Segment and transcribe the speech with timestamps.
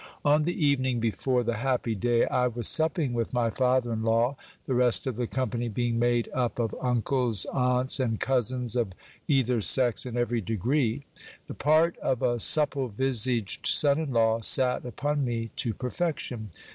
[0.25, 4.35] On the evening before the happy day, I was supping with my father in law,
[4.65, 8.93] the rest of the company being made up of uncles, aunts, and cousins of
[9.27, 11.03] either sex and every degree.
[11.45, 16.47] The part of a supple visaged son in law sat upon me to oerfection.